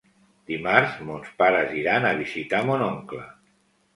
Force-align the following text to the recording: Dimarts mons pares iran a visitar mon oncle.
Dimarts 0.51 0.95
mons 1.09 1.27
pares 1.41 1.75
iran 1.81 2.09
a 2.11 2.15
visitar 2.21 2.61
mon 2.71 2.87
oncle. 2.89 3.23